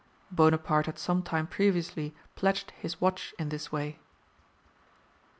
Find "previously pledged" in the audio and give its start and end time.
1.45-2.71